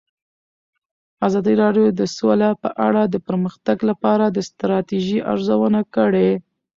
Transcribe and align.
ازادي 1.27 1.53
راډیو 1.63 1.87
د 1.99 2.01
سوله 2.17 2.49
په 2.63 2.69
اړه 2.87 3.01
د 3.07 3.15
پرمختګ 3.27 3.77
لپاره 3.89 4.25
د 4.29 4.37
ستراتیژۍ 4.49 5.19
ارزونه 5.31 5.79
کړې. 5.95 6.29